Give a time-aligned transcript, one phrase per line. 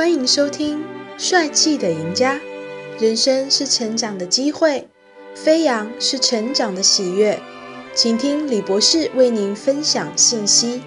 [0.00, 0.78] 欢迎收听
[1.18, 2.38] 《帅气的赢家》。
[3.02, 4.88] 人生是成长的机会，
[5.36, 7.38] 飞扬是成长的喜悦。
[7.94, 10.80] 请听李博士为您分享信息。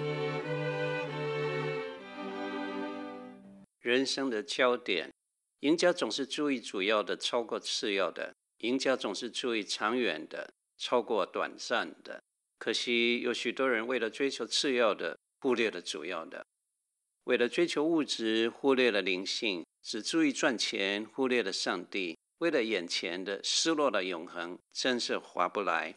[3.80, 5.12] 人生的焦点，
[5.60, 8.32] 赢家总是注意主要的，超过次要的；
[8.66, 12.20] 赢家总是注意长远的，超过短暂的。
[12.58, 16.44] 可惜有许多人为了追求次要的，忽略了主要的。
[17.24, 22.18] 为了追求物质，忽略了灵性；只注意赚钱，忽略了上帝。
[22.38, 25.94] 为了眼前的，失落了永恒，真是划不来。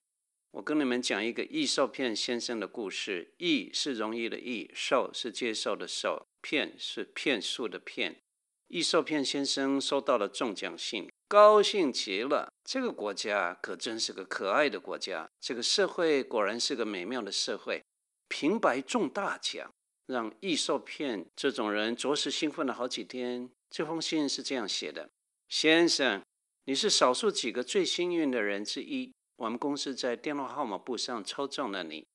[0.52, 3.34] 我跟你们讲一个易受骗先生的故事。
[3.38, 8.22] 易是容易的易，受是接受的受，骗是骗术的骗。
[8.70, 12.50] 易受骗先生收到了中奖信，高兴极了。
[12.64, 17.84] 这个国家可真是个可爱的国家，这个社会果然是个美妙的社会。
[18.30, 19.70] 平白中大奖。
[20.08, 23.50] 让易受骗这种人着实兴奋了好几天。
[23.70, 25.10] 这封信是这样写的：
[25.48, 26.24] 先生，
[26.64, 29.12] 你是少数几个最幸运的人之一。
[29.36, 32.08] 我们公司在电话号码簿上抽中了你，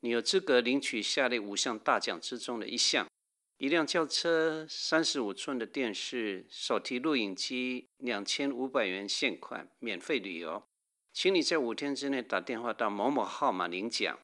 [0.00, 3.06] 你有资格领取下列五项大奖之中的一项：
[3.58, 10.62] 一辆轿车、三十五寸的电视、手提录影机、两千五百元现款、免费旅游。
[11.12, 14.18] 请你在五天之内打电话到某某号码领奖。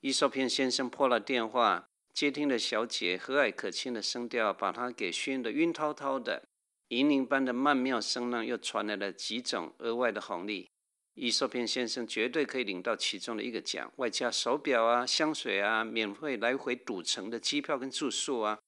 [0.00, 1.88] 易受骗先生拨了电话。
[2.16, 6.42] 接听的小姐和蔼可亲的声调，把他给熏得晕滔滔的。
[6.88, 10.66] 银铃般的曼妙声浪又传来了几种额外的红利。
[11.12, 18.58] 易受骗先生绝对可以领到其中的一个奖，外加手表啊、香水啊、免费来回赌城的机票跟住宿啊，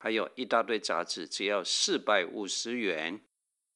[0.00, 3.20] 还有一大堆杂志，只要四百五十元。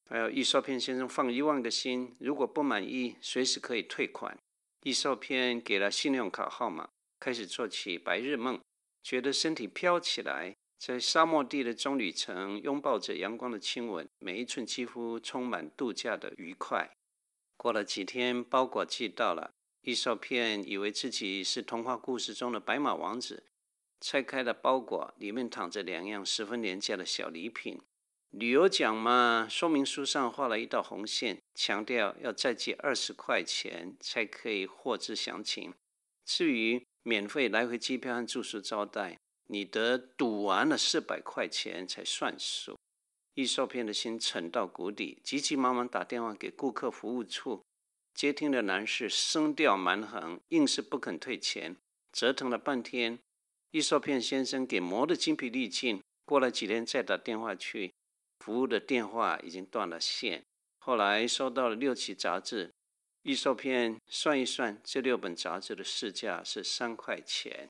[0.08, 4.36] 还有易受骗先生放一万个心，如果不满意，随时可以退款。
[4.82, 6.88] 易受骗给了信用卡号码，
[7.20, 8.58] 开始做起白日梦。
[9.02, 16.96] 觉得身体飘起来，在沙漠地的棕榈城拥抱着阳光的亲吻，每一寸肌肤充满度假的愉快。
[17.56, 19.52] 过了几天，包裹寄到了，
[19.82, 23.44] 易少片以为自己是童话故事中的白马王子，
[24.00, 27.80] 拆开了包裹，里面躺着两样十分廉价的小礼品。
[28.30, 35.74] 旅游奖嘛，说明书上画了一道红线，强调要再寄二十块钱才可以获知详情。
[36.24, 42.76] 至于免费来回机票和住宿招待，你得赌完了四百块钱才算数。
[43.34, 47.62] 易受骗的心沉到谷底，急急忙忙打电话给顾客服务处。
[48.12, 51.76] 接听的男士声调蛮横，硬是不肯退钱。
[52.12, 53.18] 折腾了半天，
[53.70, 56.02] 易受骗先生给磨得精疲力尽。
[56.26, 57.94] 过了几天再打电话去，
[58.40, 60.44] 服务的电话已经断了线。
[60.78, 62.72] 后来收到了六期杂志。
[63.22, 67.68] 预售片算一算，这六本杂志的市价是三块钱。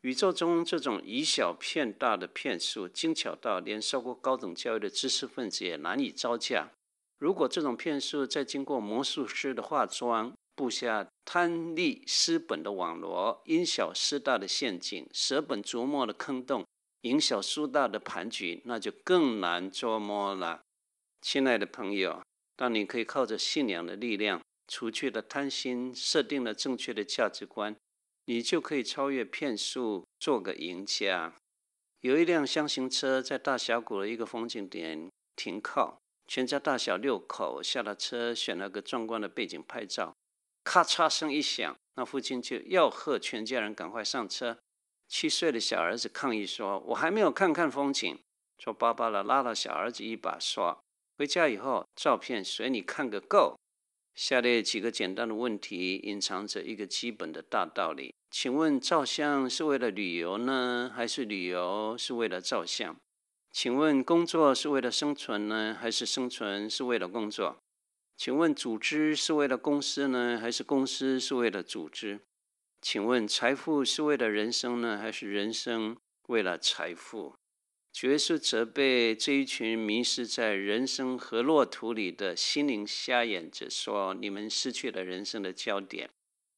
[0.00, 6.70] 宇宙中这种以小骗大的骗术，精巧到连受过高等教育的知识分子也难以招架。
[7.18, 16.66] 如果这种骗术再经过魔术师的化妆，布下贪利失本的网罗，因小失大的陷阱，舍本逐末的坑洞，
[17.02, 20.62] 赢小输大的盘局，那就更难捉摸了。
[21.20, 22.22] 亲爱的朋友，
[22.56, 24.40] 当你可以靠着信仰的力量，
[24.70, 27.74] 除去了贪心，设定了正确的价值观，
[28.26, 31.34] 你就可以超越骗术，做个赢家。
[32.02, 35.98] 有一辆厢型车在大峡谷的一个风景点停靠，
[36.28, 40.14] 全家大小六口下了车，选了个壮观的背景拍照。
[40.62, 44.56] 咔嚓声一响，那父亲就吆喝全家人赶快上车。
[45.08, 48.16] 七岁的小儿子抗议说：“我还没有看看风景。”
[48.62, 50.80] 说爸爸的拉了小儿子一把说
[51.18, 53.58] ：“回家以后，照片随你看个够。”
[54.14, 62.96] 下列几个简单的问题隐藏着一个基本的大道理，请问照相是为了旅游呢，还是旅游是为了照相？
[63.50, 67.56] 请问工作是为了生存呢，还是生存是为了工作？
[68.16, 72.20] 请问组织是为了公司呢，还是公司是为了组织？
[72.82, 75.96] 请问财富是为了人生呢，还是人生
[76.28, 77.34] 为了财富？
[77.92, 86.08] 主耶稣责备这一群迷失在人生河洛图里的心灵瞎眼者说：“你们失去了人生的焦点，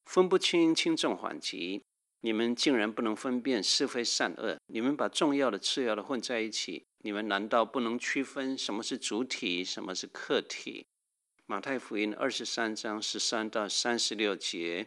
[0.05, 1.83] 分不清轻重缓急。
[2.21, 4.61] 你们竟然不能分辨是非善恶。
[4.67, 6.85] 你们把重要的、次要的混在一起。
[6.99, 10.87] 你们难道不能区分什么是主体，什么是客体？”
[11.47, 14.87] 马太福音二十三章十三到三十六节，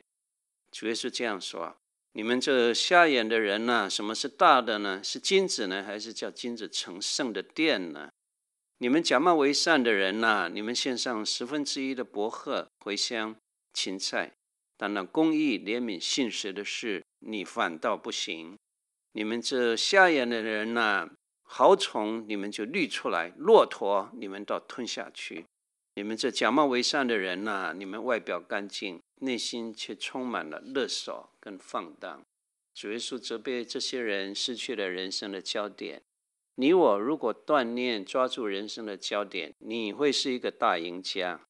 [0.71, 1.75] 主耶稣这样说。
[2.17, 5.01] 你们这瞎眼的人呐、什么是大的呢？
[5.03, 8.09] 是金子呢，还是叫金子成圣的殿呢？
[8.77, 13.35] 你们假冒为善的人呐、你们献上十分之一的薄荷、茴香、
[13.73, 14.31] 芹菜，
[14.77, 18.57] 但那公义、怜悯、信实的事，你反倒不行。
[19.12, 21.09] 你们这瞎眼的人呐、啊，
[21.44, 25.45] 豪虫你们就滤出来，骆驼你们倒吞下去。
[25.95, 32.25] 你们这假冒为善的人呐、你们外表干净，内心却充满了勒索跟放荡。
[32.73, 36.01] 主耶稣责备这些人失去了人生的焦点。
[36.56, 41.45] 你我如果锻炼抓住人生的焦点，你会是一个大赢家。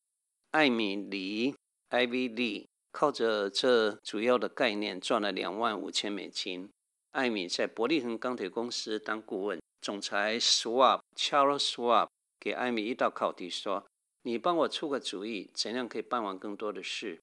[0.52, 1.56] 艾米黎
[1.90, 6.70] （Ivy Lee） 靠着这主要的概念赚了两万五千美金。
[7.12, 12.08] 艾米在伯利恒钢铁公司当顾问，总裁 Schwab Charles Schwab
[12.40, 13.86] 给艾米一道考题说。
[14.24, 17.22] 你帮我出个主意，怎样可以办完更多的事？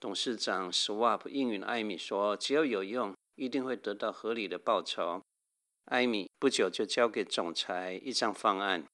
[0.00, 5.22] 董事长 Swap 应允艾米说：“只要有用，一定会得到合理的报酬。”
[5.84, 8.86] 艾米不久就交给总裁一张方案：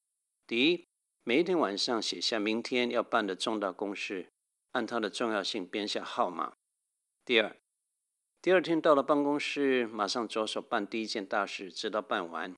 [0.46, 0.84] 第一，
[1.22, 4.26] 每一天晚上写下明天要办的重大公事，
[4.72, 6.54] 按它的重要性编下号码；
[7.24, 7.56] 第二，
[8.42, 12.52] 第二天到了办公室，马上着手办第一件大事，直到办完；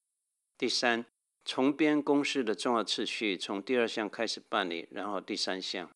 [0.57, 1.05] 第三。
[1.45, 5.91] 重编公事的重要次序，从第二项开始办理，然后第三项、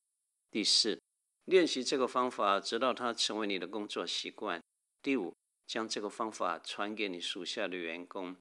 [0.51, 0.99] 第四，
[1.47, 4.63] 练习这个方法，直到它成为你的工作习惯。
[5.03, 5.35] 第五，
[5.67, 8.37] 将这个方法传给你属下的员工。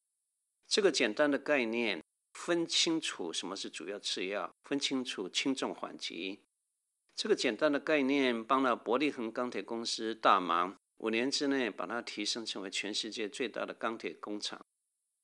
[0.67, 2.03] 这个简单的概念，
[2.33, 6.39] 分清楚什么是主要次要，分清楚轻重缓急。
[7.15, 14.63] 这个简单的概念帮了伯利恒钢铁公司大忙，五年之内把它提升成为全世界最大的钢铁工厂。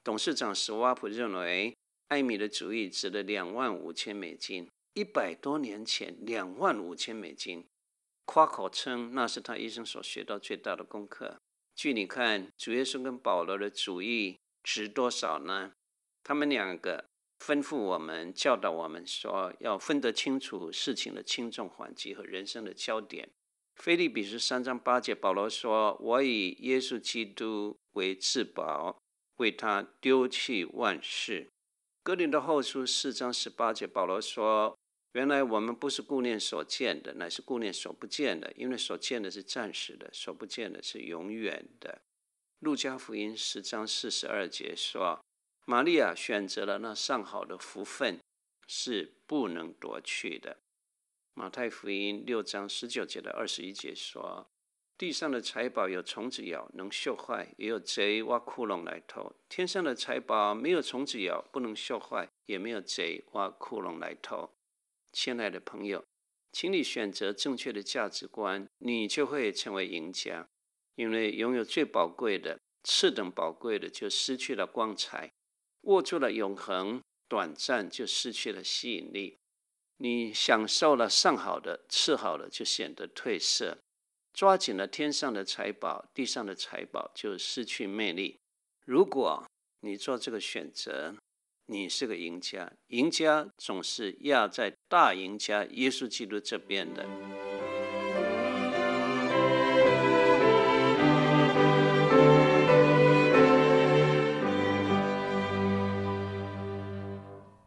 [0.03, 1.75] 董事长史瓦普认为，
[2.07, 4.67] 艾米的主意值了两万五千美金。
[4.97, 7.67] 一百多年前，两万五千美金，
[8.25, 11.37] 夸口称那是他一生所学到最大的功课。
[11.75, 15.73] 据你看，主耶稣跟保罗的主意值多少呢？
[16.23, 17.05] 他们两个
[17.39, 23.29] 吩咐我们、教导我们说，要分得清楚事情的轻重缓急和人生的焦点。
[23.75, 28.97] 腓立比书三章八节，保罗说：“我以耶稣基督为至宝。”
[29.37, 31.51] 为他丢弃万事。
[32.01, 34.75] 哥林多后书四章十八节，保罗说
[35.17, 42.03] ：“原来我们不是顾念所见的，乃是顾念所不见的，因为所见的是暂时的，所不见的是永远的。”
[42.61, 45.19] 路加福音十章四十二节说
[45.65, 48.19] ：“玛利亚选择了那上好的福分，
[48.67, 50.57] 是不能夺去的。”
[51.33, 54.45] 马太福音六章十九节的二十一节说。
[54.99, 59.31] 地上的财宝有虫子咬，能锈坏；也有贼挖窟窿来偷。
[59.49, 64.49] 天上的财宝没有虫子咬，不能锈坏，也没有贼挖窟窿来偷。
[65.11, 66.03] 亲爱的朋友，
[66.51, 70.47] 请你选择正确的价值观，你就会成为赢家。
[70.95, 75.29] 因为拥有最宝贵的、次等宝贵的，就失去了光彩；
[75.81, 79.37] 握住了永恒，短暂就失去了吸引力。
[79.97, 83.77] 你享受了上好的、次好的，就显得褪色。
[84.33, 88.39] 抓紧了天上的财宝，地上的财宝就失去魅力。
[88.85, 89.45] 如果
[89.81, 91.15] 你做这个选择，
[91.67, 92.71] 你是个赢家。
[92.87, 97.05] 赢家总是压在大赢家耶稣基督这边的。